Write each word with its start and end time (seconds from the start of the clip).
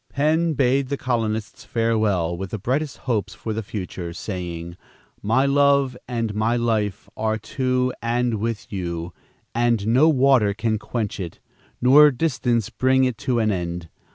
Penn 0.09 0.53
bade 0.55 0.89
the 0.89 0.97
colonists 0.97 1.63
farewell, 1.63 2.35
with 2.35 2.49
the 2.49 2.57
brightest 2.57 2.97
hopes 3.05 3.35
for 3.35 3.53
the 3.53 3.61
future, 3.61 4.13
saying, 4.13 4.75
"My 5.21 5.45
love 5.45 5.95
and 6.07 6.33
my 6.33 6.55
life 6.57 7.07
are 7.15 7.37
to 7.37 7.93
and 8.01 8.39
with 8.39 8.73
you, 8.73 9.13
and 9.53 9.85
no 9.85 10.09
water 10.09 10.55
can 10.55 10.79
quench 10.79 11.19
it, 11.19 11.37
nor 11.83 12.09
distance 12.09 12.71
bring 12.71 13.03
it 13.03 13.19
to 13.19 13.37
an 13.37 13.51
end. 13.51 13.89